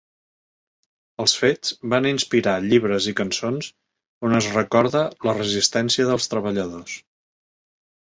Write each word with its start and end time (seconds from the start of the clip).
Els 1.23 1.33
fets 1.41 1.73
van 1.93 2.07
inspirar 2.11 2.55
llibres 2.63 3.09
i 3.11 3.13
cançons 3.19 3.67
on 4.29 4.37
es 4.39 4.47
recorda 4.55 5.03
la 5.29 5.35
resistència 5.37 6.09
dels 6.09 6.33
treballadors. 6.33 6.97